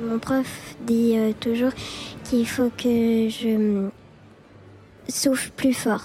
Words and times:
Mon 0.00 0.18
prof 0.20 0.76
dit 0.86 1.14
euh, 1.16 1.32
toujours 1.40 1.72
qu'il 2.22 2.46
faut 2.46 2.70
que 2.76 3.28
je 3.28 3.88
souffle 5.08 5.50
plus 5.56 5.74
fort. 5.74 6.04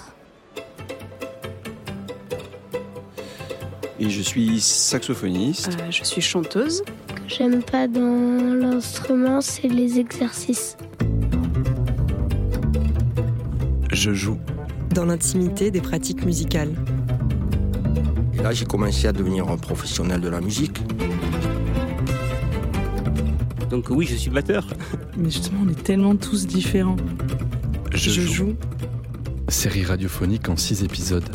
Et 3.99 4.09
je 4.09 4.21
suis 4.21 4.59
saxophoniste. 4.59 5.77
Euh, 5.79 5.91
je 5.91 6.03
suis 6.03 6.21
chanteuse. 6.21 6.81
Ce 7.07 7.13
que 7.13 7.21
j'aime 7.27 7.61
pas 7.61 7.87
dans 7.87 8.55
l'instrument, 8.55 9.41
c'est 9.41 9.67
les 9.67 9.99
exercices. 9.99 10.75
Je 13.91 14.13
joue. 14.13 14.39
Dans 14.95 15.05
l'intimité 15.05 15.69
des 15.69 15.81
pratiques 15.81 16.25
musicales. 16.25 16.73
Et 18.33 18.41
là, 18.41 18.51
j'ai 18.51 18.65
commencé 18.65 19.07
à 19.07 19.11
devenir 19.11 19.47
un 19.49 19.57
professionnel 19.57 20.19
de 20.19 20.29
la 20.29 20.41
musique. 20.41 20.81
Donc 23.73 23.89
oui, 23.89 24.05
je 24.05 24.13
suis 24.13 24.29
batteur. 24.29 24.67
Mais 25.17 25.31
justement, 25.31 25.61
on 25.65 25.67
est 25.67 25.83
tellement 25.83 26.15
tous 26.15 26.45
différents. 26.45 26.95
Je, 27.91 28.21
joue. 28.21 28.53
Série 29.47 29.83
radiophonique 29.83 30.47
en 30.47 30.55
six 30.55 30.83
épisodes. 30.83 31.27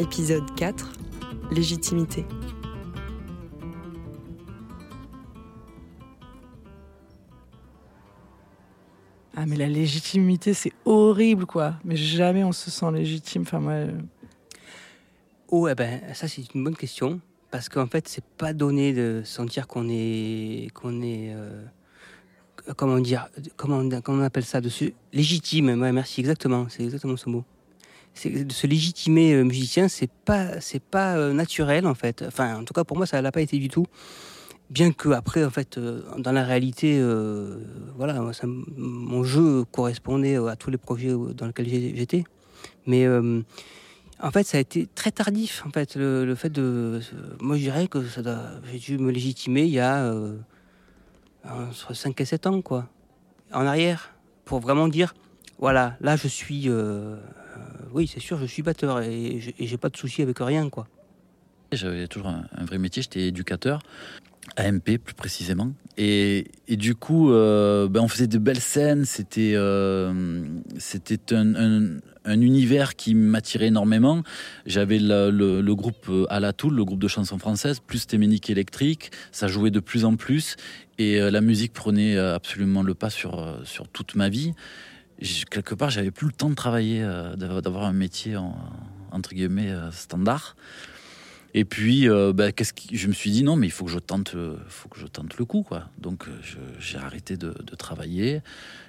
Épisode 0.00 0.42
4 0.56 0.90
Légitimité. 1.52 2.26
Ah, 9.36 9.46
mais 9.46 9.54
la 9.54 9.68
légitimité, 9.68 10.52
c'est 10.52 10.72
horrible, 10.84 11.46
quoi. 11.46 11.74
Mais 11.84 11.94
jamais 11.94 12.42
on 12.42 12.50
se 12.50 12.72
sent 12.72 12.90
légitime. 12.90 13.42
Enfin, 13.42 13.60
moi. 13.60 13.74
Oh, 15.48 15.68
eh 15.68 15.74
ben, 15.74 16.00
ça 16.14 16.28
c'est 16.28 16.54
une 16.54 16.64
bonne 16.64 16.76
question. 16.76 17.20
Parce 17.54 17.68
qu'en 17.68 17.86
fait, 17.86 18.08
c'est 18.08 18.24
pas 18.24 18.52
donné 18.52 18.92
de 18.92 19.22
sentir 19.24 19.68
qu'on 19.68 19.88
est. 19.88 20.72
qu'on 20.74 21.02
est. 21.02 21.32
euh, 21.34 21.62
comment 22.76 22.98
dire 22.98 23.28
comment, 23.56 23.88
comment 24.02 24.22
on 24.22 24.24
appelle 24.24 24.44
ça 24.44 24.60
de 24.60 24.70
Légitime, 25.12 25.68
ouais, 25.80 25.92
merci, 25.92 26.20
exactement. 26.20 26.66
C'est 26.68 26.82
exactement 26.82 27.16
ce 27.16 27.28
mot. 27.28 27.44
De 28.24 28.52
se 28.52 28.66
légitimer 28.66 29.34
euh, 29.34 29.44
musicien, 29.44 29.86
c'est 29.86 30.10
pas, 30.10 30.60
c'est 30.60 30.82
pas 30.82 31.16
euh, 31.16 31.32
naturel 31.32 31.86
en 31.86 31.94
fait. 31.94 32.24
Enfin, 32.26 32.56
en 32.56 32.64
tout 32.64 32.74
cas 32.74 32.82
pour 32.82 32.96
moi, 32.96 33.06
ça 33.06 33.22
l'a 33.22 33.30
pas 33.30 33.40
été 33.40 33.58
du 33.58 33.68
tout. 33.68 33.86
Bien 34.70 34.92
que 34.92 35.10
après, 35.10 35.44
en 35.44 35.50
fait, 35.50 35.78
dans 36.18 36.32
la 36.32 36.42
réalité, 36.42 37.00
voilà, 37.96 38.18
mon 38.76 39.22
jeu 39.22 39.64
correspondait 39.70 40.36
à 40.36 40.56
tous 40.56 40.70
les 40.70 40.78
projets 40.78 41.12
dans 41.12 41.46
lesquels 41.46 41.68
j'étais. 41.68 42.24
Mais 42.86 43.06
en 44.20 44.30
fait, 44.30 44.44
ça 44.44 44.58
a 44.58 44.60
été 44.60 44.86
très 44.94 45.10
tardif. 45.10 45.64
En 45.66 45.70
fait, 45.70 45.96
le, 45.96 46.34
fait 46.34 46.50
de, 46.50 47.00
moi, 47.40 47.56
je 47.56 47.62
dirais 47.62 47.88
que 47.88 47.98
j'ai 48.72 48.78
dû 48.78 48.98
me 48.98 49.10
légitimer 49.10 49.62
il 49.62 49.70
y 49.70 49.80
a 49.80 50.04
euh, 50.04 50.36
entre 51.44 51.94
5 51.94 52.20
et 52.20 52.24
7 52.24 52.46
ans, 52.46 52.62
quoi, 52.62 52.88
en 53.52 53.66
arrière, 53.66 54.14
pour 54.44 54.60
vraiment 54.60 54.88
dire, 54.88 55.14
voilà, 55.58 55.96
là, 56.00 56.16
je 56.16 56.28
suis, 56.28 56.68
euh, 56.68 56.72
euh, 56.72 57.16
oui, 57.92 58.10
c'est 58.12 58.20
sûr, 58.20 58.38
je 58.38 58.46
suis 58.46 58.62
batteur 58.62 59.00
et 59.00 59.40
j'ai 59.58 59.76
pas 59.76 59.88
de 59.88 59.96
souci 59.96 60.22
avec 60.22 60.38
rien, 60.38 60.68
quoi. 60.70 60.86
J'avais 61.72 62.06
toujours 62.06 62.28
un, 62.28 62.64
vrai 62.64 62.78
métier, 62.78 63.02
j'étais 63.02 63.26
éducateur, 63.28 63.80
AMP 64.56 64.98
plus 64.98 65.14
précisément. 65.14 65.72
Et, 65.96 66.46
du 66.68 66.94
coup, 66.94 67.32
euh, 67.32 67.88
ben 67.88 68.00
on 68.00 68.08
faisait 68.08 68.28
de 68.28 68.38
belles 68.38 68.60
scènes, 68.60 69.04
c'était 69.04 69.56
c'était 70.78 71.34
un- 71.34 71.98
un 72.24 72.40
univers 72.40 72.96
qui 72.96 73.14
m'attirait 73.14 73.66
énormément. 73.66 74.22
J'avais 74.66 74.98
le, 74.98 75.72
groupe 75.74 76.10
à 76.28 76.40
la 76.40 76.52
Toul, 76.52 76.74
le 76.74 76.84
groupe 76.84 77.00
de 77.00 77.08
chansons 77.08 77.38
françaises, 77.38 77.80
plus 77.80 78.06
Téménique 78.06 78.50
électrique, 78.50 79.10
ça 79.32 79.48
jouait 79.48 79.70
de 79.70 79.80
plus 79.80 80.04
en 80.04 80.16
plus 80.16 80.56
et 80.98 81.20
euh, 81.20 81.30
la 81.30 81.40
musique 81.40 81.72
prenait 81.72 82.16
euh, 82.16 82.34
absolument 82.34 82.82
le 82.82 82.94
pas 82.94 83.10
sur, 83.10 83.38
euh, 83.38 83.56
sur 83.64 83.88
toute 83.88 84.14
ma 84.14 84.28
vie. 84.28 84.54
Quelque 85.50 85.74
part, 85.74 85.90
j'avais 85.90 86.10
plus 86.10 86.26
le 86.26 86.32
temps 86.32 86.50
de 86.50 86.54
travailler, 86.54 87.02
euh, 87.02 87.36
d'avoir 87.36 87.84
un 87.84 87.92
métier 87.92 88.36
en- 88.36 88.56
entre 89.10 89.30
guillemets 89.34 89.70
euh, 89.70 89.90
standard. 89.90 90.56
Et 91.56 91.64
puis, 91.64 92.08
euh, 92.08 92.32
bah, 92.32 92.48
je 92.92 93.06
me 93.06 93.12
suis 93.12 93.30
dit 93.30 93.44
non, 93.44 93.54
mais 93.54 93.68
il 93.68 93.70
faut 93.70 93.84
que 93.84 93.90
je 93.90 94.00
tente, 94.00 94.34
euh, 94.34 94.56
faut 94.66 94.88
que 94.88 94.98
je 94.98 95.06
tente 95.06 95.38
le 95.38 95.44
coup. 95.44 95.64
Donc, 95.98 96.26
euh, 96.26 96.32
j'ai 96.80 96.98
arrêté 96.98 97.36
de, 97.36 97.50
de 97.50 97.76
travailler. 97.76 98.42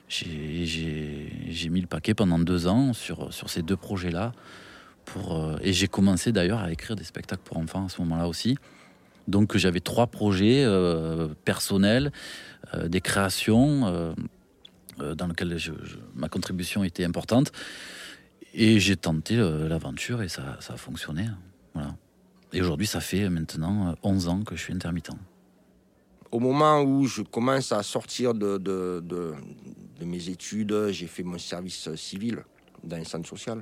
J'ai- 0.10 1.70
mis 1.70 1.82
le 1.82 1.88
paquet 1.88 2.16
pendant 2.16 2.40
deux 2.40 2.68
ans 2.68 2.94
sur, 2.94 3.32
ces 3.48 3.62
deux 3.62 3.78
projets-là. 3.78 4.32
Et 5.62 5.74
j'ai 5.74 5.88
commencé 5.88 6.32
d'ailleurs 6.32 6.60
à 6.60 6.72
écrire 6.72 6.96
des 6.96 7.04
spectacles 7.04 7.44
pour 7.44 7.58
enfants 7.58 7.86
à 7.86 7.90
ce 7.90 8.02
moment-là 8.02 8.28
aussi. 8.28 8.58
Donc, 9.28 9.56
j'avais 9.58 9.80
trois 9.80 10.08
projets 10.08 10.66
personnels, 11.44 12.12
des 12.86 13.02
créations 13.02 14.16
dans 14.98 15.28
lesquelles 15.28 15.58
ma 16.16 16.30
contribution 16.30 16.84
était 16.84 17.04
importante. 17.04 17.52
Et 18.54 18.80
j'ai 18.80 18.96
tenté 18.96 19.36
l'aventure 19.36 20.22
et 20.24 20.30
ça 20.30 20.58
a 20.68 20.78
fonctionné. 20.78 21.28
Et 22.56 22.62
aujourd'hui, 22.62 22.88
ça 22.88 23.02
fait 23.02 23.30
maintenant 23.30 23.90
euh, 23.90 23.96
11 24.02 24.28
ans 24.30 24.42
que 24.44 24.56
je 24.56 24.62
suis 24.62 24.74
intermittent. 24.74 25.10
Au 26.32 26.40
moment 26.40 26.82
où 26.82 27.06
je 27.06 27.22
commence 27.22 27.74
à 27.74 27.84
sortir 27.84 28.34
de, 28.34 29.36
mes 30.00 30.30
études, 30.30 30.88
j'ai 30.92 31.08
fait 31.08 31.24
mon 31.24 31.38
service 31.38 31.94
civil 31.96 32.46
dans 32.82 32.96
un 32.96 33.04
centre 33.04 33.28
social 33.28 33.62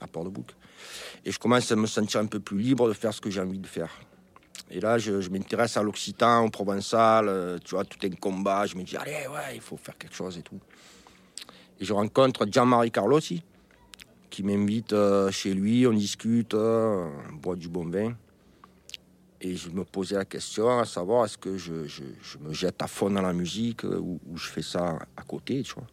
à 0.00 0.06
Port-de-Bouc. 0.06 0.54
Et 1.26 1.32
je 1.32 1.38
commence 1.38 1.70
à 1.70 1.76
me 1.76 1.86
sentir 1.86 2.20
un 2.20 2.26
peu 2.26 2.40
plus 2.40 2.58
libre 2.58 2.88
de 2.88 2.94
faire 2.94 3.12
ce 3.12 3.20
que 3.20 3.28
j'ai 3.28 3.42
envie 3.42 3.58
de 3.58 3.66
faire. 3.66 3.90
Et 4.70 4.80
là, 4.80 4.96
je, 4.96 5.20
je 5.20 5.28
m'intéresse 5.28 5.76
à 5.76 5.82
l'Occitan, 5.82 6.46
au 6.46 6.48
Provençal, 6.48 7.28
euh, 7.28 7.58
tu 7.62 7.74
vois, 7.74 7.84
tout 7.84 7.98
un 8.06 8.10
combat. 8.10 8.64
Je 8.64 8.74
me 8.76 8.84
dis, 8.84 8.96
allez, 8.96 9.26
ouais, 9.28 9.54
il 9.54 9.60
faut 9.60 9.76
faire 9.76 9.98
quelque 9.98 10.14
chose 10.14 10.38
et 10.38 10.42
tout. 10.42 10.60
Et 11.78 11.84
je 11.84 11.92
rencontre 11.92 12.46
Jean-Marie 12.50 12.90
Carlossi, 12.90 13.42
qui 14.30 14.42
m'invite 14.42 14.94
euh, 14.94 15.30
chez 15.30 15.52
lui, 15.52 15.86
on 15.86 15.92
discute, 15.92 16.54
euh, 16.54 17.06
on 17.30 17.34
boit 17.34 17.56
du 17.56 17.68
bon 17.68 17.86
vin. 17.86 18.14
Et 19.42 19.56
je 19.56 19.70
me 19.70 19.84
posais 19.84 20.16
la 20.16 20.24
question 20.26 20.78
à 20.78 20.84
savoir 20.84 21.24
est-ce 21.24 21.38
que 21.38 21.56
je, 21.56 21.86
je- 21.86 22.38
me 22.40 22.52
jette 22.52 22.82
à 22.82 22.86
fond 22.86 23.08
dans 23.10 23.22
la 23.22 23.32
musique 23.32 23.84
euh, 23.84 23.98
ou, 23.98 24.20
je 24.36 24.46
fais 24.48 24.62
ça 24.62 24.98
à 25.16 25.22
côté, 25.22 25.62
tu 25.62 25.74
vois, 25.74 25.86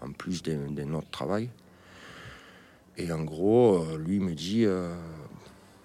en 0.00 0.10
plus 0.12 0.42
d'un 0.42 0.70
d'un 0.72 0.92
autre 0.94 1.10
travail. 1.10 1.48
Et 2.96 3.10
en 3.12 3.22
gros, 3.22 3.84
euh, 3.84 3.96
lui 3.98 4.18
me 4.18 4.34
dit 4.34 4.64
euh, 4.64 4.94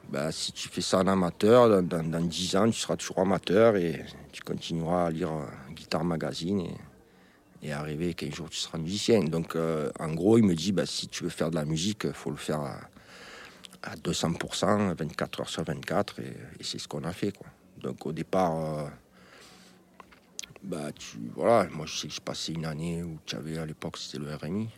bah, 0.10 0.32
si 0.32 0.52
tu 0.52 0.68
fais 0.68 0.82
ça 0.82 1.00
en 1.00 1.08
amateur, 1.08 1.70
dans, 1.70 1.84
dans, 1.84 2.04
dans 2.04 2.22
10 2.26 2.56
ans, 2.56 2.66
tu 2.70 2.80
seras 2.80 2.96
toujours 2.98 3.20
amateur 3.20 3.76
et 3.76 4.04
tu 4.32 4.42
continueras 4.42 5.06
à 5.08 5.12
lire 5.12 5.30
Guitar 5.76 6.04
Magazine 6.04 6.62
et, 6.62 6.76
et 7.68 7.72
arriver 7.72 8.16
qu'un 8.16 8.32
jour 8.32 8.50
tu 8.50 8.58
seras 8.58 8.80
musicien. 8.80 9.24
Donc, 9.24 9.56
en 9.56 10.14
gros, 10.14 10.40
il 10.40 10.44
me 10.44 10.56
dit 10.56 10.72
bah, 10.72 10.88
si 10.88 11.08
tu 11.08 11.24
veux 11.24 11.30
faire 11.30 11.52
de 11.52 11.56
la 11.56 11.66
musique, 11.66 12.06
il 12.06 12.14
faut 12.14 12.32
le 12.32 12.38
faire 12.38 12.62
à, 13.84 13.92
à 13.92 13.96
200%, 13.96 14.96
24 14.96 15.42
heures 15.42 15.50
sur 15.50 15.64
24, 15.64 16.20
et, 16.20 16.34
c'est 16.62 16.80
ce 16.80 16.88
qu'on 16.88 17.04
a 17.04 17.14
fait. 17.14 17.34
Donc 17.82 18.06
au 18.06 18.12
départ, 18.12 18.56
euh, 18.56 18.90
bah, 20.64 20.92
tu, 20.94 21.18
voilà, 21.36 21.70
moi 21.72 21.86
je 21.86 21.98
sais 21.98 22.08
que 22.08 22.14
j'ai 22.14 22.20
passé 22.22 22.54
une 22.54 22.66
année 22.66 23.04
où 23.04 23.20
tu 23.26 23.36
avais 23.36 23.58
à 23.58 23.66
l'époque 23.66 23.98
c'était 23.98 24.18
le 24.24 24.36
RMI, 24.36 24.70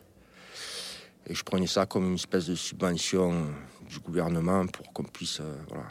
et 1.28 1.34
je 1.36 1.44
prenais 1.44 1.68
ça 1.68 1.86
comme 1.86 2.08
une 2.10 2.16
espèce 2.16 2.48
de 2.48 2.56
subvention 2.56 3.48
du 3.90 4.00
gouvernement 4.00 4.66
pour 4.68 4.92
qu'on 4.94 5.04
puisse, 5.04 5.40
euh, 5.40 5.56
voilà, 5.70 5.88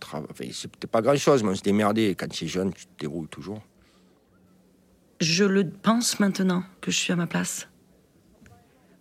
trava- 0.00 0.26
enfin, 0.30 0.44
c'était 0.52 0.86
pas 0.86 1.02
grand 1.02 1.16
chose, 1.16 1.42
mais 1.42 1.50
on 1.50 1.54
se 1.54 1.62
démerdait. 1.62 2.14
Quand 2.14 2.28
tu 2.28 2.44
es 2.44 2.48
jeune, 2.48 2.72
tu 2.72 2.86
te 2.86 3.00
débrouilles 3.00 3.28
toujours. 3.28 3.62
Je 5.20 5.44
le 5.44 5.68
pense 5.68 6.18
maintenant 6.18 6.64
que 6.80 6.90
je 6.90 6.96
suis 6.96 7.12
à 7.12 7.16
ma 7.16 7.26
place. 7.26 7.68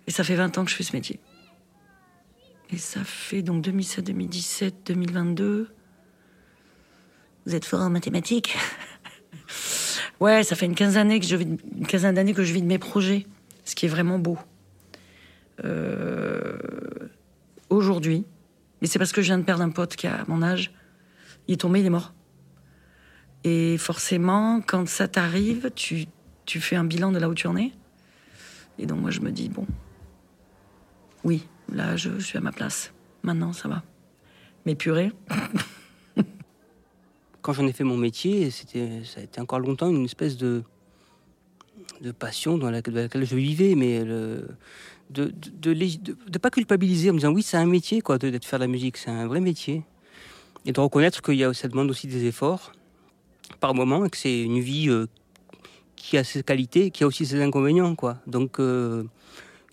Et 0.05 0.11
ça 0.11 0.23
fait 0.23 0.35
20 0.35 0.57
ans 0.57 0.65
que 0.65 0.71
je 0.71 0.75
fais 0.75 0.83
ce 0.83 0.93
métier. 0.95 1.19
Et 2.71 2.77
ça 2.77 3.03
fait 3.03 3.41
donc 3.41 3.61
2007, 3.63 4.05
2017, 4.05 4.75
2022. 4.85 5.69
Vous 7.45 7.55
êtes 7.55 7.65
fort 7.65 7.81
en 7.81 7.89
mathématiques 7.89 8.57
Ouais, 10.19 10.43
ça 10.43 10.55
fait 10.55 10.67
une 10.67 10.75
quinzaine 10.75 11.07
d'années 11.07 11.19
que 11.19 11.25
je 11.25 11.35
vis 11.35 11.45
une 11.45 11.87
quinzaine 11.87 12.15
d'années 12.15 12.33
que 12.33 12.43
je 12.43 12.53
vis 12.53 12.61
de 12.61 12.67
mes 12.67 12.77
projets, 12.77 13.25
ce 13.65 13.75
qui 13.75 13.87
est 13.87 13.89
vraiment 13.89 14.19
beau. 14.19 14.37
Euh, 15.65 16.57
Aujourd'hui, 17.71 18.25
mais 18.81 18.87
c'est 18.87 18.99
parce 18.99 19.13
que 19.13 19.21
je 19.21 19.27
viens 19.27 19.37
de 19.37 19.43
perdre 19.43 19.63
un 19.63 19.69
pote 19.69 19.95
qui 19.95 20.05
a 20.05 20.25
mon 20.27 20.43
âge. 20.43 20.73
Il 21.47 21.53
est 21.53 21.57
tombé, 21.57 21.79
il 21.79 21.85
est 21.85 21.89
mort. 21.89 22.13
Et 23.45 23.77
forcément, 23.77 24.61
quand 24.61 24.87
ça 24.89 25.07
t'arrive, 25.07 25.71
tu, 25.73 26.05
tu 26.45 26.59
fais 26.59 26.75
un 26.75 26.83
bilan 26.83 27.13
de 27.13 27.17
là 27.17 27.29
où 27.29 27.33
tu 27.33 27.47
en 27.47 27.55
es. 27.55 27.71
Et 28.77 28.85
donc 28.85 28.99
moi, 28.99 29.09
je 29.09 29.21
me 29.21 29.31
dis, 29.31 29.47
bon, 29.47 29.65
oui, 31.23 31.47
là, 31.71 31.95
je, 31.95 32.19
suis 32.19 32.37
à 32.37 32.41
ma 32.41 32.51
place. 32.51 32.93
Maintenant, 33.23 33.53
ça 33.53 33.67
va. 33.69 33.83
Mais 34.65 34.75
purée, 34.75 35.11
Quand 37.41 37.53
j'en 37.53 37.65
ai 37.65 37.73
fait 37.73 37.83
mon 37.83 37.97
métier, 37.97 38.51
ça 38.51 39.19
a 39.19 39.23
été 39.23 39.41
encore 39.41 39.59
longtemps 39.59 39.89
une 39.89 40.05
espèce 40.05 40.37
de, 40.37 40.61
de 42.01 42.11
passion 42.11 42.59
dans 42.59 42.69
laquelle, 42.69 42.93
laquelle 42.93 43.25
je 43.25 43.35
vivais, 43.35 43.73
mais 43.73 44.03
de, 44.03 44.45
de, 45.09 45.33
de, 45.33 46.37
pas 46.37 46.51
culpabiliser 46.51 47.09
en 47.09 47.13
me 47.13 47.17
disant 47.19 47.31
oui, 47.33 47.41
c'est 47.41 47.57
un 47.57 47.65
métier 47.65 48.01
quoi, 48.01 48.19
de 48.19 48.37
faire 48.43 48.59
de 48.59 48.63
la 48.63 48.67
musique, 48.67 48.97
c'est 48.97 49.09
un 49.09 49.25
vrai 49.25 49.39
métier. 49.39 49.83
et 50.65 50.71
de 50.71 50.79
reconnaître 50.79 51.21
a, 51.31 51.53
ça 51.53 51.67
demande 51.67 51.89
aussi 51.89 52.05
des 52.05 52.25
efforts 52.25 52.73
par 53.59 53.73
moment 53.73 54.05
et 54.05 54.09
que 54.09 54.17
c'est 54.17 54.41
une 54.41 54.59
vie 54.59 54.89
euh, 54.89 55.07
qui 55.95 56.17
a 56.17 56.23
ses 56.23 56.43
qualités, 56.43 56.91
qui 56.91 57.03
a 57.03 57.07
aussi 57.07 57.25
ses 57.25 57.41
inconvénients, 57.41 57.95
quoi. 57.95 58.17
Donc, 58.27 58.59
euh, 58.59 59.03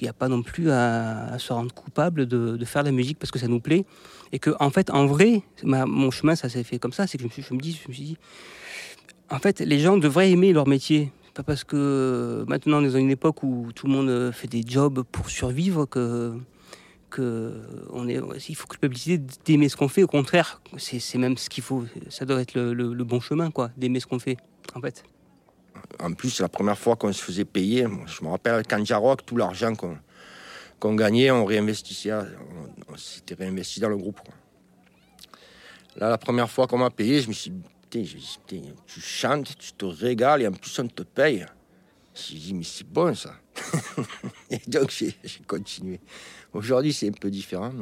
il 0.01 0.05
n'y 0.05 0.09
a 0.09 0.13
pas 0.13 0.29
non 0.29 0.43
plus 0.43 0.71
à, 0.71 1.37
se 1.39 1.53
rendre 1.53 1.73
coupable 1.75 2.27
de, 2.27 2.65
faire 2.65 2.83
de 2.83 2.89
la 2.89 2.93
musique 2.93 3.19
parce 3.19 3.31
que 3.31 3.39
ça 3.39 3.49
nous 3.49 3.61
plaît. 3.61 3.85
Et 4.33 4.39
que, 4.39 4.51
en 4.61 4.71
fait, 4.71 4.91
en 4.91 5.07
vrai, 5.07 5.43
mon 5.65 6.11
chemin, 6.11 6.37
ça 6.37 6.49
s'est 6.49 6.65
fait 6.65 6.79
comme 6.79 6.93
ça. 6.93 7.07
C'est 7.07 7.19
que 7.19 7.23
je 7.23 7.29
me, 7.29 7.33
suis, 7.33 7.43
je 7.43 7.55
me 7.55 7.61
dis, 7.61 7.79
je 7.83 7.89
me 7.89 7.95
suis 7.95 8.05
dit, 8.05 8.19
en 9.31 9.39
fait, 9.39 9.61
les 9.61 9.79
gens 9.79 9.97
devraient 9.97 10.31
aimer 10.31 10.53
leur 10.53 10.67
métier. 10.67 11.13
Pas 11.35 11.43
parce 11.45 11.63
que 11.63 12.45
maintenant 12.49 12.79
on 12.79 12.85
est 12.85 12.91
dans 12.91 12.99
une 12.99 13.13
époque 13.13 13.45
où 13.45 13.69
tout 13.73 13.87
le 13.87 13.93
monde 13.93 14.33
fait 14.33 14.49
des 14.49 14.65
jobs 14.67 15.05
pour 15.13 15.31
survivre 15.31 15.87
que 15.87 16.37
que 17.11 17.63
on 17.91 18.09
est, 18.09 18.21
il 18.49 18.55
faut 18.57 18.67
culpabiliser 18.67 19.19
d'aimer 19.45 19.69
ce 19.69 19.77
qu'on 19.77 19.89
fait. 19.89 20.03
Au 20.03 20.09
contraire, 20.09 20.61
c'est 20.77 21.19
même 21.19 21.37
ce 21.37 21.49
qu'il 21.49 21.63
faut. 21.63 21.85
Ça 22.11 22.25
doit 22.25 22.41
être 22.41 22.55
le, 22.55 23.05
bon 23.05 23.21
chemin, 23.21 23.51
quoi, 23.51 23.71
d'aimer 23.77 24.01
ce 24.01 24.07
qu'on 24.07 24.19
fait, 24.19 24.37
en 24.75 24.81
fait. 24.81 25.05
En 26.01 26.13
plus, 26.13 26.41
la 26.41 26.49
première 26.49 26.79
fois 26.79 26.97
qu'on 26.97 27.13
se 27.13 27.23
faisait 27.23 27.45
payer, 27.45 27.87
je 28.07 28.25
me 28.25 28.29
rappelle 28.29 28.55
avec 28.55 28.69
Kanjarok, 28.69 29.25
tout 29.25 29.37
l'argent 29.37 29.73
qu'on 30.79 30.95
gagnait, 30.95 31.31
on 31.31 31.45
réinvestissait, 31.45 32.13
on, 32.89 32.97
s'était 32.97 33.35
réinvesti 33.35 33.81
dans 33.81 33.89
le 33.89 33.97
groupe. 33.97 34.21
Là, 35.97 36.11
la 36.11 36.19
première 36.19 36.51
fois 36.51 36.67
qu'on 36.67 36.79
m'a 36.79 36.91
payé, 36.91 37.21
je 37.21 37.29
me 37.29 37.33
suis 37.33 37.51
dit, 37.91 38.17
tu 38.87 39.01
chantes, 39.01 39.57
tu 39.59 39.73
te 39.73 39.85
régales 39.85 40.43
et 40.43 40.47
en 40.47 40.53
plus 40.53 40.79
on 40.79 40.87
te 40.87 41.03
paye. 41.03 41.47
J'ai 42.15 42.37
dit, 42.37 42.55
mais 42.55 42.65
c'est 42.65 42.87
bon 42.87 43.15
ça. 43.15 43.35
et 44.51 44.61
donc 44.67 44.91
j'ai 44.91 45.15
continué. 45.47 46.01
Aujourd'hui, 46.53 46.93
c'est 46.93 47.09
un 47.09 47.13
peu 47.13 47.31
différent. 47.31 47.73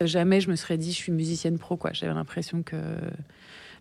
Jamais 0.00 0.40
je 0.40 0.50
me 0.50 0.56
serais 0.56 0.76
dit, 0.76 0.92
je 0.92 0.96
suis 0.96 1.12
musicienne 1.12 1.58
pro. 1.58 1.78
J'avais 1.92 2.14
l'impression 2.14 2.62
que. 2.62 2.76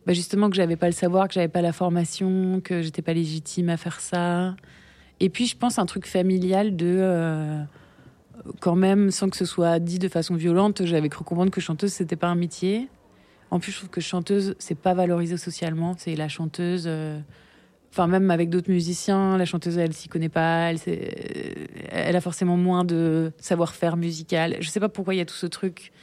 Bah 0.06 0.14
justement, 0.14 0.50
que 0.50 0.56
j'avais 0.56 0.76
pas 0.76 0.86
le 0.86 0.94
savoir, 0.94 1.28
que 1.28 1.34
j'avais 1.34 1.48
pas 1.48 1.62
la 1.62 1.74
formation, 1.74 2.62
que 2.64 2.82
j'étais 2.82 3.02
pas 3.02 3.14
légitime 3.14 3.70
à 3.70 3.78
faire 3.78 4.00
ça. 4.00 4.56
Et 5.20 5.30
puis, 5.30 5.48
je 5.48 5.58
pense 5.58 5.80
un 5.80 5.86
truc 5.86 6.06
familial 6.06 6.76
de. 6.76 6.98
Euh, 7.00 7.64
quand 8.60 8.76
même, 8.76 9.10
sans 9.10 9.30
que 9.30 9.38
ce 9.38 9.46
soit 9.46 9.80
dit 9.80 9.98
de 9.98 10.08
façon 10.08 10.36
violente, 10.36 10.86
j'avais 10.86 11.10
cru 11.10 11.24
comprendre 11.24 11.52
que 11.52 11.62
chanteuse, 11.62 11.94
c'était 11.94 12.16
pas 12.16 12.28
un 12.28 12.36
métier. 12.36 12.90
En 13.50 13.60
plus, 13.60 13.72
je 13.72 13.78
trouve 13.78 13.90
que 13.90 14.02
chanteuse, 14.02 14.56
c'est 14.60 14.78
pas 14.78 14.94
valorisé 14.94 15.38
socialement. 15.38 15.96
C'est 15.98 16.16
la 16.16 16.28
chanteuse. 16.28 16.86
Euh, 16.88 17.20
Enfin, 17.92 18.08
même 18.08 18.30
avec 18.30 18.50
d'autres 18.50 18.70
musiciens, 18.70 19.38
la 19.38 19.46
chanteuse, 19.46 19.78
elle 19.78 19.94
s'y 19.94 20.10
connaît 20.10 20.28
pas, 20.28 20.70
elle, 20.70 20.80
elle 21.92 22.16
a 22.18 22.20
forcément 22.20 22.58
moins 22.58 22.84
de 22.84 23.32
savoir-faire 23.38 23.96
musical. 23.96 24.58
Je 24.60 24.68
sais 24.68 24.82
pas 24.82 24.90
pourquoi 24.90 25.14
il 25.16 25.20
y 25.20 25.22
a 25.22 25.26
tout 25.26 25.36
ce 25.36 25.46
truc 25.46 25.94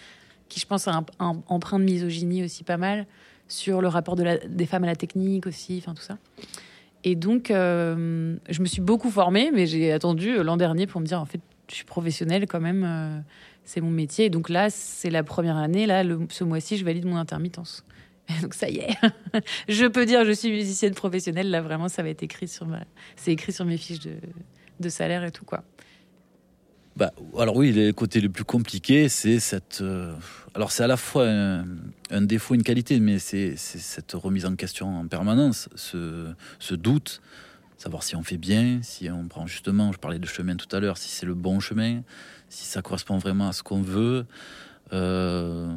qui, 0.48 0.58
je 0.58 0.64
pense, 0.64 0.88
a 0.88 0.92
un, 0.92 1.04
un 1.18 1.42
emprunt 1.48 1.78
de 1.78 1.84
misogynie 1.84 2.42
aussi 2.42 2.64
pas 2.64 2.78
mal 2.78 3.06
sur 3.52 3.82
le 3.82 3.88
rapport 3.88 4.16
des 4.16 4.66
femmes 4.66 4.84
à 4.84 4.86
la 4.86 4.96
technique 4.96 5.46
aussi, 5.46 5.76
enfin 5.78 5.94
tout 5.94 6.02
ça. 6.02 6.16
Et 7.04 7.16
donc, 7.16 7.50
euh, 7.50 8.36
je 8.48 8.60
me 8.62 8.66
suis 8.66 8.80
beaucoup 8.80 9.10
formée, 9.10 9.50
mais 9.52 9.66
j'ai 9.66 9.92
attendu 9.92 10.42
l'an 10.42 10.56
dernier 10.56 10.86
pour 10.86 11.00
me 11.00 11.06
dire, 11.06 11.20
en 11.20 11.26
fait, 11.26 11.40
je 11.68 11.74
suis 11.74 11.84
professionnelle 11.84 12.46
quand 12.46 12.60
même, 12.60 12.84
euh, 12.84 13.18
c'est 13.64 13.80
mon 13.80 13.90
métier. 13.90 14.26
Et 14.26 14.30
donc 14.30 14.48
là, 14.48 14.70
c'est 14.70 15.10
la 15.10 15.22
première 15.22 15.56
année, 15.56 15.86
là, 15.86 16.02
ce 16.30 16.44
mois-ci, 16.44 16.78
je 16.78 16.84
valide 16.84 17.04
mon 17.04 17.16
intermittence. 17.16 17.84
Donc 18.40 18.54
ça 18.54 18.70
y 18.70 18.78
est, 18.78 18.96
je 19.68 19.84
peux 19.84 20.06
dire 20.06 20.24
je 20.24 20.30
suis 20.30 20.50
musicienne 20.50 20.94
professionnelle. 20.94 21.50
Là 21.50 21.60
vraiment, 21.60 21.88
ça 21.88 22.04
va 22.04 22.08
être 22.08 22.22
écrit 22.22 22.46
sur 22.46 22.66
ma, 22.66 22.84
c'est 23.16 23.32
écrit 23.32 23.52
sur 23.52 23.64
mes 23.64 23.76
fiches 23.76 23.98
de 24.78 24.88
salaire 24.88 25.24
et 25.24 25.32
tout 25.32 25.44
quoi. 25.44 25.64
Bah, 26.96 27.12
alors 27.38 27.56
oui, 27.56 27.72
le 27.72 27.92
côté 27.92 28.20
le 28.20 28.28
plus 28.28 28.44
compliqué, 28.44 29.08
c'est 29.08 29.40
cette. 29.40 29.80
Euh, 29.80 30.14
alors 30.54 30.72
c'est 30.72 30.82
à 30.82 30.86
la 30.86 30.98
fois 30.98 31.26
un, 31.26 32.22
défaut, 32.22 32.54
une 32.54 32.62
qualité, 32.62 33.00
mais 33.00 33.18
c'est 33.18 33.56
cette 33.56 34.12
remise 34.12 34.44
en 34.44 34.54
question 34.56 34.98
en 34.98 35.06
permanence, 35.06 35.70
ce, 35.74 36.74
doute, 36.74 37.22
savoir 37.78 38.02
si 38.02 38.14
on 38.14 38.22
fait 38.22 38.36
bien, 38.36 38.80
si 38.82 39.08
on 39.10 39.26
prend 39.26 39.46
justement, 39.46 39.92
je 39.92 39.98
parlais 39.98 40.18
de 40.18 40.26
chemin 40.26 40.56
tout 40.56 40.74
à 40.76 40.80
l'heure, 40.80 40.98
si 40.98 41.08
c'est 41.08 41.24
le 41.24 41.34
bon 41.34 41.60
chemin, 41.60 42.02
si 42.50 42.66
ça 42.66 42.82
correspond 42.82 43.16
vraiment 43.16 43.48
à 43.48 43.52
ce 43.52 43.62
qu'on 43.62 43.80
veut. 43.80 44.26
Euh, 44.92 45.74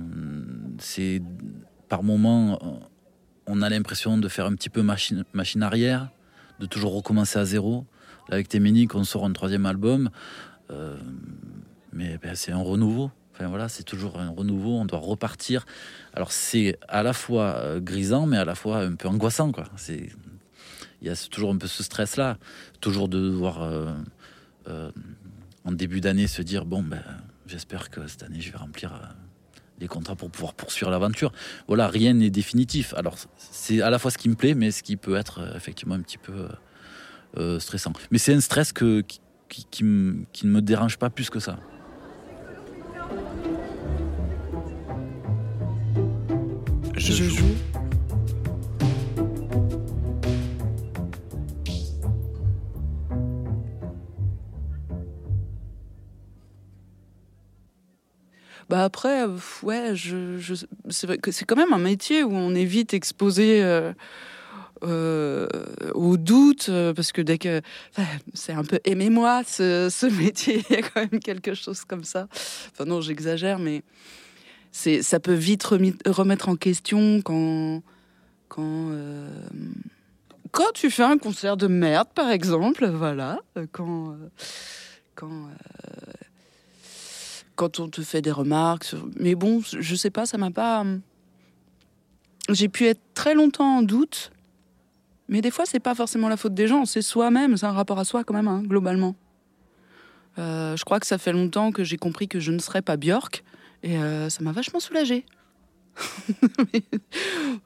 c'est 0.77 1.21
par 1.87 2.03
moment, 2.03 2.81
on 3.47 3.61
a 3.61 3.69
l'impression 3.69 4.17
de 4.17 4.27
faire 4.27 4.47
un 4.47 4.55
petit 4.55 4.69
peu 4.69 4.81
machine, 4.81 5.23
machine 5.31 5.63
arrière, 5.63 6.09
de 6.59 6.65
toujours 6.65 6.93
recommencer 6.93 7.39
à 7.39 7.45
zéro. 7.45 7.85
Là, 8.27 8.35
avec 8.35 8.49
Téménique, 8.49 8.95
on 8.95 9.05
sort 9.05 9.23
un 9.23 9.31
troisième 9.31 9.65
album, 9.65 10.09
euh, 10.71 10.97
mais 11.93 12.17
ben, 12.17 12.35
c'est 12.35 12.51
un 12.51 12.61
renouveau. 12.61 13.11
Enfin 13.33 13.47
voilà, 13.47 13.67
c'est 13.67 13.83
toujours 13.83 14.19
un 14.19 14.29
renouveau, 14.29 14.77
on 14.77 14.85
doit 14.85 14.99
repartir. 14.99 15.65
Alors 16.13 16.31
c'est 16.31 16.77
à 16.87 17.03
la 17.03 17.13
fois 17.13 17.55
euh, 17.57 17.79
grisant, 17.81 18.25
mais 18.25 18.37
à 18.37 18.45
la 18.45 18.55
fois 18.55 18.77
un 18.77 18.95
peu 18.95 19.07
angoissant, 19.07 19.51
quoi. 19.51 19.65
C'est 19.75 20.09
il 21.01 21.07
y 21.07 21.11
a 21.11 21.15
toujours 21.29 21.51
un 21.51 21.57
peu 21.57 21.67
ce 21.67 21.83
stress-là, 21.83 22.37
toujours 22.79 23.09
de 23.09 23.19
devoir 23.19 23.61
euh, 23.61 24.91
en 25.65 25.71
début 25.71 26.01
d'année 26.01 26.27
se 26.27 26.41
dire 26.41 26.65
bon 26.65 26.81
ben 26.81 27.03
j'espère 27.45 27.89
que 27.89 28.07
cette 28.07 28.23
année 28.23 28.39
je 28.39 28.51
vais 28.51 28.57
remplir 28.57 28.93
des 29.77 29.87
contrats 29.87 30.15
pour 30.15 30.31
pouvoir 30.31 30.53
poursuivre 30.53 30.89
l'aventure. 30.89 31.33
Voilà, 31.67 31.89
rien 31.89 32.13
n'est 32.13 32.29
définitif. 32.29 32.93
Alors, 32.93 33.17
c'est 33.37 33.81
à 33.81 33.89
la 33.89 33.99
fois 33.99 34.09
ce 34.09 34.17
qui 34.17 34.29
me 34.29 34.35
plaît, 34.35 34.55
mais 34.55 34.71
ce 34.71 34.81
qui 34.81 34.95
peut 34.95 35.17
être 35.17 35.41
effectivement 35.53 35.95
un 35.95 36.01
petit 36.01 36.17
peu 36.17 36.47
stressant. 37.59 37.91
Mais 38.09 38.17
c'est 38.17 38.33
un 38.33 38.39
stress 38.39 38.71
que, 38.71 39.03
qui, 39.49 39.83
ne 39.83 40.25
me 40.43 40.61
dérange 40.61 40.97
pas 40.97 41.09
plus 41.09 41.29
que 41.29 41.39
ça. 41.39 41.57
Je, 46.95 47.11
joue. 47.23 47.45
Bah 58.69 58.83
après, 58.83 59.25
ouais, 59.61 59.91
je, 59.93 60.37
je 60.39 60.55
c'est 60.89 61.05
vrai 61.05 61.17
que 61.19 61.31
c'est 61.31 61.45
quand 61.45 61.55
même 61.55 61.73
un 61.73 61.77
métier 61.77 62.23
où 62.23 62.33
on 62.33 62.55
est 62.55 62.65
vite 62.65 62.93
exposé 62.95 63.63
euh, 63.63 63.93
euh, 64.83 65.47
au 65.93 66.17
doute, 66.17 66.67
euh, 66.69 66.93
parce 66.93 67.11
que 67.11 67.21
dès 67.21 67.37
que 67.37 67.61
c'est 68.33 68.53
un 68.53 68.63
peu 68.63 68.79
aimez-moi 68.83 69.43
ce, 69.45 70.05
métier, 70.21 70.63
il 70.69 70.75
y 70.75 70.79
a 70.79 70.81
quand 70.81 71.01
même 71.11 71.19
quelque 71.19 71.53
chose 71.53 71.83
comme 71.85 72.03
ça. 72.03 72.27
Enfin 72.71 72.85
non, 72.85 73.01
j'exagère, 73.01 73.59
mais 73.59 73.83
c'est 74.71 75.01
ça 75.01 75.19
peut 75.19 75.33
vite 75.33 75.63
remettre 75.63 76.49
en 76.49 76.55
question 76.55 77.21
quand 77.21 77.81
quand 78.49 78.91
quand 80.51 80.71
tu 80.73 80.89
fais 80.89 81.03
un 81.03 81.17
concert 81.17 81.57
de 81.57 81.67
merde, 81.67 82.09
par 82.13 82.29
exemple, 82.29 82.85
voilà, 82.87 83.39
quand 83.71 84.17
quand 87.55 87.79
on 87.79 87.87
te 87.87 88.01
fait 88.01 88.21
des 88.21 88.31
remarques. 88.31 88.95
Mais 89.17 89.35
bon, 89.35 89.61
je 89.61 89.95
sais 89.95 90.09
pas, 90.09 90.25
ça 90.25 90.37
m'a 90.37 90.51
pas. 90.51 90.85
J'ai 92.49 92.69
pu 92.69 92.85
être 92.85 93.01
très 93.13 93.33
longtemps 93.33 93.77
en 93.77 93.81
doute, 93.81 94.31
mais 95.27 95.41
des 95.41 95.51
fois, 95.51 95.65
c'est 95.65 95.79
pas 95.79 95.95
forcément 95.95 96.29
la 96.29 96.37
faute 96.37 96.53
des 96.53 96.67
gens, 96.67 96.85
c'est 96.85 97.01
soi-même, 97.01 97.57
c'est 97.57 97.65
un 97.65 97.71
rapport 97.71 97.99
à 97.99 98.05
soi 98.05 98.23
quand 98.23 98.33
même, 98.33 98.47
hein, 98.47 98.61
globalement. 98.63 99.15
Euh, 100.37 100.75
je 100.75 100.83
crois 100.85 100.99
que 100.99 101.07
ça 101.07 101.17
fait 101.17 101.31
longtemps 101.31 101.71
que 101.71 101.83
j'ai 101.83 101.97
compris 101.97 102.27
que 102.27 102.39
je 102.39 102.51
ne 102.51 102.59
serais 102.59 102.81
pas 102.81 102.97
Björk, 102.97 103.43
et 103.83 103.97
euh, 103.97 104.29
ça 104.29 104.43
m'a 104.43 104.51
vachement 104.51 104.79
soulagée. 104.79 105.25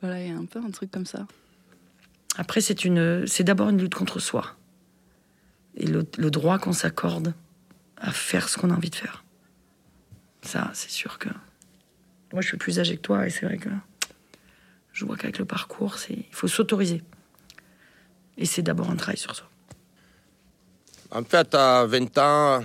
voilà, 0.02 0.22
il 0.22 0.30
y 0.30 0.32
a 0.32 0.38
un 0.38 0.46
peu 0.46 0.60
un 0.60 0.72
truc 0.72 0.92
comme 0.92 1.06
ça. 1.06 1.26
Après, 2.38 2.62
c'est 2.62 2.86
une, 2.86 3.26
c'est 3.28 3.44
d'abord 3.44 3.70
une 3.70 3.82
lutte 3.82 3.96
contre 3.96 4.20
soi 4.20 4.56
et 5.76 5.88
le 5.88 6.30
droit 6.30 6.60
qu'on 6.60 6.74
s'accorde 6.74 7.34
à 7.98 8.12
faire 8.12 8.50
ce 8.50 8.58
qu'on 8.58 8.70
a 8.70 8.76
envie 8.76 8.90
de 8.90 8.96
faire. 8.96 9.24
Ça, 10.42 10.72
c'est 10.74 10.90
sûr 10.90 11.20
que. 11.20 11.30
Moi, 12.32 12.42
je 12.42 12.48
suis 12.48 12.58
plus 12.58 12.80
âgée 12.80 12.96
que 12.96 13.02
toi 13.02 13.26
et 13.26 13.30
c'est 13.30 13.46
vrai 13.46 13.58
que 13.58 13.70
je 14.94 15.06
vois 15.06 15.18
qu'avec 15.18 15.40
le 15.40 15.46
parcours, 15.46 15.96
il 16.10 16.26
faut 16.32 16.48
s'autoriser. 16.48 17.02
Et 18.40 18.46
c'est 18.46 18.62
d'abord 18.62 18.90
un 18.90 18.96
travail 18.96 19.18
sur 19.18 19.36
soi. 19.36 19.46
En 21.12 21.24
fait, 21.24 21.54
à 21.54 21.86
20 21.86 22.18
ans, 22.18 22.64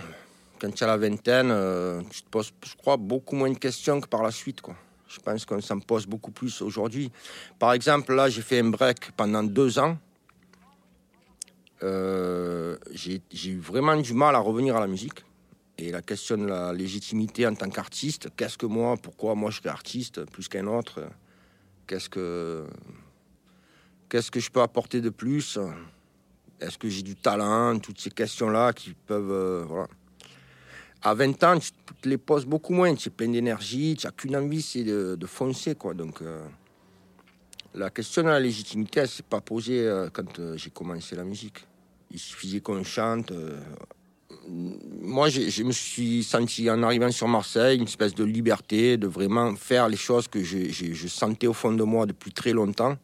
quand 0.60 0.70
tu 0.70 0.84
as 0.84 0.86
la 0.86 0.96
vingtaine, 0.96 1.50
euh, 1.50 2.00
tu 2.08 2.22
te 2.22 2.28
poses, 2.30 2.52
je 2.64 2.76
crois, 2.76 2.96
beaucoup 2.96 3.34
moins 3.34 3.50
de 3.50 3.58
questions 3.58 4.00
que 4.00 4.06
par 4.06 4.22
la 4.22 4.30
suite. 4.30 4.60
Quoi. 4.60 4.76
Je 5.08 5.18
pense 5.18 5.44
qu'on 5.44 5.60
s'en 5.60 5.80
pose 5.80 6.06
beaucoup 6.06 6.30
plus 6.30 6.62
aujourd'hui. 6.62 7.10
Par 7.58 7.72
exemple, 7.72 8.14
là, 8.14 8.30
j'ai 8.30 8.42
fait 8.42 8.60
un 8.60 8.70
break 8.70 9.10
pendant 9.16 9.42
deux 9.42 9.78
ans. 9.80 9.98
Euh, 11.82 12.76
j'ai 12.92 13.20
eu 13.44 13.58
vraiment 13.58 13.96
du 13.96 14.14
mal 14.14 14.36
à 14.36 14.38
revenir 14.38 14.76
à 14.76 14.80
la 14.80 14.86
musique 14.86 15.24
et 15.76 15.90
la 15.90 16.02
question 16.02 16.38
de 16.38 16.46
la 16.46 16.72
légitimité 16.72 17.48
en 17.48 17.54
tant 17.54 17.68
qu'artiste. 17.68 18.28
Qu'est-ce 18.36 18.56
que 18.56 18.66
moi, 18.66 18.96
pourquoi 18.96 19.34
moi 19.34 19.50
je 19.50 19.58
serais 19.58 19.70
artiste 19.70 20.24
plus 20.26 20.46
qu'un 20.46 20.68
autre 20.68 21.02
Qu'est-ce 21.86 22.08
que 22.08 22.64
qu'est-ce 24.14 24.30
que 24.30 24.38
je 24.38 24.48
peux 24.48 24.62
apporter 24.62 25.00
de 25.00 25.10
plus? 25.10 25.58
Est-ce 26.60 26.78
que 26.78 26.88
j'ai 26.88 27.02
du 27.02 27.16
talent? 27.16 27.80
Toutes 27.80 28.00
ces 28.00 28.10
questions-là 28.10 28.72
qui 28.72 28.94
peuvent 28.94 29.32
euh, 29.32 29.64
voilà. 29.66 29.88
À 31.02 31.14
20 31.14 31.42
ans, 31.42 31.58
tu 31.58 31.72
te 32.00 32.08
les 32.08 32.16
poses 32.16 32.46
beaucoup 32.46 32.72
moins. 32.72 32.94
Tu 32.94 33.08
es 33.08 33.10
plein 33.10 33.28
d'énergie, 33.28 33.96
tu 33.98 34.06
n'as 34.06 34.12
qu'une 34.12 34.36
envie, 34.36 34.62
c'est 34.62 34.84
de, 34.84 35.26
foncer. 35.26 35.74
Quoi. 35.74 35.94
Donc, 35.94 36.22
euh, 36.22 36.46
la 37.74 37.90
question 37.90 38.22
de 38.22 38.28
la 38.28 38.38
légitimité, 38.38 39.00
elle 39.00 39.08
s'est 39.08 39.24
pas 39.24 39.40
posée 39.40 39.80
euh, 39.80 40.08
quand 40.12 40.54
j'ai 40.54 40.70
commencé 40.70 41.16
la 41.16 41.24
musique. 41.24 41.66
Il 42.12 42.20
suffisait 42.20 42.60
qu'on 42.60 42.84
chante. 42.84 43.32
Moi, 44.48 45.28
je 45.28 45.62
me 45.64 45.72
suis 45.72 46.22
senti, 46.22 46.70
en 46.70 46.84
arrivant 46.84 47.10
sur 47.10 47.26
Marseille, 47.26 47.78
une 47.78 47.88
espèce 47.88 48.14
de 48.14 48.22
liberté, 48.22 48.96
de 48.96 49.08
vraiment 49.08 49.56
faire 49.56 49.88
les 49.88 49.96
choses 49.96 50.28
que 50.28 50.44
je 50.44 51.08
sentais 51.08 51.48
au 51.48 51.52
fond 51.52 51.72
de 51.72 51.82
moi 51.82 52.06
depuis 52.06 52.30
très 52.30 52.52
longtemps. 52.52 52.96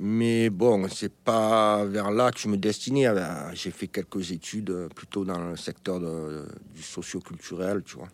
Mais 0.00 0.48
bon, 0.48 0.88
c'est 0.88 1.12
pas 1.12 1.84
vers 1.84 2.10
là 2.12 2.30
que 2.30 2.38
je 2.38 2.48
me 2.48 2.56
destinais. 2.56 3.06
Ah, 3.06 3.52
j'ai 3.54 3.72
fait 3.72 3.88
quelques 3.88 4.30
études 4.30 4.88
plutôt 4.94 5.24
dans 5.24 5.38
le 5.38 5.56
secteur 5.56 5.98
du 6.00 6.82
socio-culturel, 6.82 7.82
tu 7.82 7.96
vois. 7.96 8.08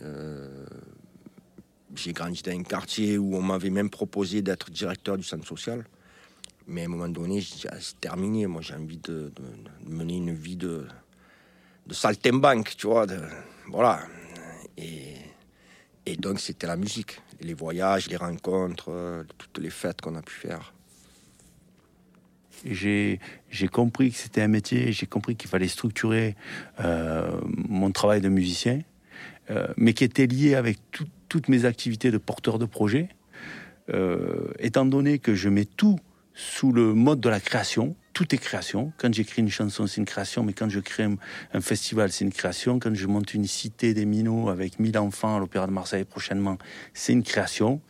Euh, 0.00 0.64
j'ai 1.96 2.12
grandi 2.12 2.40
dans 2.42 2.52
un 2.52 2.62
quartier 2.62 3.18
où 3.18 3.34
on 3.34 3.42
m'avait 3.42 3.70
même 3.70 3.90
proposé 3.90 4.40
d'être 4.40 4.70
directeur 4.70 5.16
du 5.16 5.24
centre 5.24 5.46
social. 5.46 5.84
Mais 6.68 6.82
à 6.82 6.84
un 6.84 6.88
moment 6.88 7.08
donné, 7.08 7.42
ah, 7.68 7.76
c'est 7.80 8.00
terminé. 8.00 8.46
Moi, 8.46 8.62
j'ai 8.62 8.74
envie 8.74 8.98
de, 8.98 9.32
mener 9.86 10.18
une 10.18 10.34
vie 10.34 10.56
de, 10.56 10.86
de 11.86 11.94
saltimbanque, 11.94 12.76
tu 12.76 12.86
vois. 12.86 13.06
voilà. 13.66 14.02
Et 14.76 16.16
donc, 16.16 16.38
c'était 16.38 16.68
la 16.68 16.76
musique 16.76 17.20
les 17.40 17.54
voyages, 17.54 18.08
les 18.08 18.16
rencontres, 18.16 18.90
euh, 18.90 19.24
toutes 19.36 19.58
les 19.58 19.70
fêtes 19.70 20.00
qu'on 20.00 20.14
a 20.14 20.22
pu 20.22 20.34
faire. 20.34 20.72
J'ai 22.64 23.20
compris 23.70 24.10
que 24.10 24.16
c'était 24.16 24.42
un 24.42 24.48
métier, 24.48 24.90
j'ai 24.90 25.06
compris 25.06 25.36
qu'il 25.36 25.48
fallait 25.48 25.68
structurer 25.68 26.34
euh, 26.80 27.40
mon 27.46 27.92
travail 27.92 28.20
de 28.20 28.28
musicien, 28.28 28.80
euh, 29.50 29.68
mais 29.76 29.92
qui 29.92 30.02
était 30.02 30.26
lié 30.26 30.56
avec 30.56 30.78
toutes 31.28 31.48
mes 31.48 31.64
activités 31.66 32.10
de 32.10 32.18
porteur 32.18 32.58
de 32.58 32.64
projet, 32.64 33.08
étant 34.58 34.84
donné 34.84 35.18
que 35.18 35.34
je 35.34 35.48
mets 35.48 35.64
tout 35.64 35.98
sous 36.34 36.72
le 36.72 36.92
mode 36.92 37.20
de 37.20 37.28
la 37.30 37.40
création, 37.40 37.96
tout 38.18 38.34
est 38.34 38.38
création. 38.38 38.92
Quand 38.96 39.14
j'écris 39.14 39.42
une 39.42 39.48
chanson, 39.48 39.86
c'est 39.86 39.98
une 39.98 40.04
création, 40.04 40.42
mais 40.42 40.52
quand 40.52 40.68
je 40.68 40.80
crée 40.80 41.04
un, 41.04 41.60
festival, 41.60 42.10
c'est 42.10 42.24
une 42.24 42.32
création. 42.32 42.80
Quand 42.80 42.92
je 42.92 43.06
monte 43.06 43.32
une 43.32 43.46
cité 43.46 43.94
des 43.94 44.06
minots 44.06 44.48
avec 44.48 44.80
1000 44.80 44.98
enfants 44.98 45.36
à 45.36 45.38
l'Opéra 45.38 45.68
de 45.68 45.70
Marseille 45.70 46.02
prochainement, 46.02 46.58
c'est 46.94 47.12
une 47.12 47.22
création. 47.22 47.80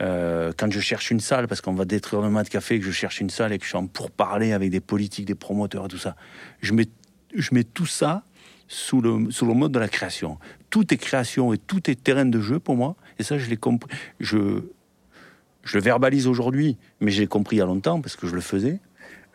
Euh, 0.00 0.52
quand 0.56 0.68
je 0.72 0.80
cherche 0.80 1.12
une 1.12 1.20
salle, 1.20 1.46
parce 1.46 1.60
qu'on 1.60 1.74
va 1.74 1.84
détruire 1.84 2.22
le 2.22 2.28
mat 2.28 2.48
café, 2.48 2.80
que 2.80 2.84
je 2.84 2.90
cherche 2.90 3.20
une 3.20 3.30
salle 3.30 3.52
et 3.52 3.58
que 3.58 3.62
je 3.62 3.68
suis 3.68 3.78
en 3.78 3.86
pourparler 3.86 4.50
avec 4.52 4.70
des 4.70 4.80
politiques, 4.80 5.26
des 5.26 5.36
promoteurs 5.36 5.84
et 5.84 5.88
tout 5.88 5.96
ça, 5.96 6.16
je 6.60 6.74
mets, 6.74 7.62
tout 7.62 7.86
ça 7.86 8.24
sous 8.66 9.00
le, 9.00 9.30
sous 9.30 9.46
le 9.46 9.54
mode 9.54 9.70
de 9.70 9.78
la 9.78 9.88
création. 9.88 10.40
Tout 10.70 10.92
est 10.92 10.96
création 10.96 11.52
et 11.52 11.58
tout 11.58 11.88
est 11.88 12.02
terrain 12.02 12.26
de 12.26 12.40
jeu 12.40 12.58
pour 12.58 12.74
moi. 12.74 12.96
Et 13.20 13.22
ça, 13.22 13.38
je 13.38 13.48
l'ai 13.48 13.56
compris. 13.56 13.96
Je, 14.18 14.60
je 15.62 15.78
le 15.78 15.84
verbalise 15.84 16.26
aujourd'hui, 16.26 16.78
mais 17.00 17.12
j'ai 17.12 17.28
compris 17.28 17.56
il 17.56 17.58
y 17.60 17.62
a 17.62 17.66
longtemps 17.66 18.00
parce 18.00 18.16
que 18.16 18.26
je 18.26 18.34
le 18.34 18.40
faisais. 18.40 18.80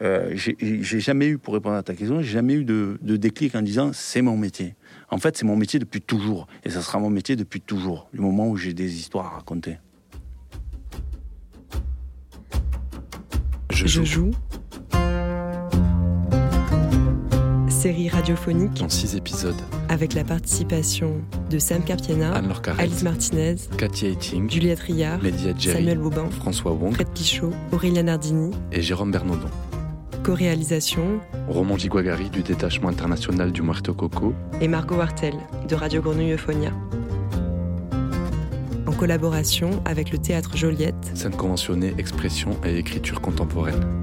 Euh, 0.03 0.33
j'ai 0.36 1.00
jamais 1.00 1.27
eu, 1.27 1.38
pour 1.38 1.53
répondre 1.53 1.75
à 1.75 1.83
ta 1.83 1.93
question, 1.93 2.22
j'ai 2.22 2.31
jamais 2.31 2.55
eu 2.55 2.65
de, 2.65 2.98
déclic 3.01 3.55
en 3.55 3.62
disant 3.62 3.91
c'est 3.93 4.22
mon 4.22 4.36
métier. 4.36 4.75
En 5.10 5.17
fait, 5.17 5.38
c'est 5.38 5.45
mon 5.45 5.55
métier 5.55 5.79
depuis 5.79 6.01
toujours, 6.01 6.48
et 6.65 6.69
ça 6.69 6.81
sera 6.81 7.00
mon 7.00 7.10
métier 7.10 7.36
depuis 7.36 7.62
toujours, 7.62 8.10
du 8.13 8.19
moment 8.19 8.48
où 8.48 8.57
j'ai 8.57 8.74
des 8.74 8.98
histoires 8.98 9.27
à 9.27 9.29
raconter. 9.38 9.77
Je 13.72 14.03
joue. 14.03 14.31
Série 17.69 18.07
radiophonique 18.07 18.81
en 18.81 18.88
six 18.88 19.15
épisodes 19.15 19.60
avec 19.89 20.13
la 20.13 20.24
participation 20.24 21.22
de 21.50 21.60
Sam 21.60 21.83
Carpiena, 21.83 22.41
Alice 22.77 23.03
Martinez, 23.03 23.55
Katia 23.77 24.10
Etting, 24.10 24.50
Juliette 24.50 24.79
Rillard, 24.79 25.19
Samuel 25.60 25.98
Bobin, 25.98 26.29
François 26.29 26.72
Wong, 26.72 26.93
Fred 26.93 27.10
Pichot, 27.10 27.51
Aurélien 27.74 28.03
Nardini 28.03 28.51
et 28.72 28.81
Jérôme 28.81 29.12
Bernaudon. 29.12 29.50
Co-réalisation 30.24 31.20
Roman 31.50 31.77
Giguagari 31.77 32.30
du 32.30 32.44
détachement 32.44 32.88
international 32.88 33.51
du 33.51 33.62
Muerto 33.62 33.94
Coco 33.94 34.34
et 34.62 34.70
Margot 34.70 34.96
Wartel 34.96 35.34
de 35.68 35.75
Radio 35.75 36.01
Grenouille 36.01 36.32
Euphonia. 36.32 36.72
En 38.88 38.94
collaboration 38.94 39.82
avec 39.84 40.12
le 40.12 40.18
théâtre 40.18 40.56
Joliette, 40.56 41.12
scène 41.13 41.36
conventionnée, 41.36 41.94
expression 41.98 42.51
et 42.63 42.77
écriture 42.77 43.20
contemporaine. 43.20 44.02